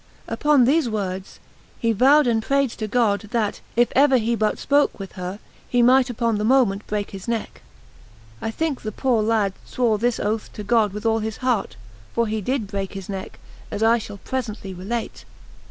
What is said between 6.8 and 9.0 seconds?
break his neck. I think the